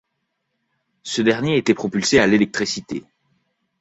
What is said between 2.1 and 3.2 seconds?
à l'électricité.